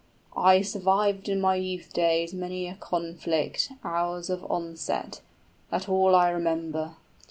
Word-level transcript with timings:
}35 0.33 0.43
"I 0.45 0.61
survived 0.63 1.29
in 1.29 1.39
my 1.39 1.53
youth 1.53 1.93
days 1.93 2.33
many 2.33 2.67
a 2.67 2.73
conflict, 2.73 3.71
Hours 3.83 4.31
of 4.31 4.43
onset: 4.51 5.21
that 5.69 5.87
all 5.87 6.15
I 6.15 6.31
remember. 6.31 6.95